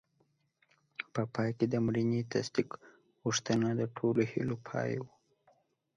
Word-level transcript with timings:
په 1.13 1.21
پای 1.33 1.49
کې 1.57 1.65
د 1.69 1.75
مړینې 1.85 2.21
تصدیق 2.33 2.69
غوښتنه 3.23 3.67
د 3.79 3.81
ټولو 3.97 4.21
هیلو 4.31 4.55
پای 4.67 4.91
و. 5.03 5.07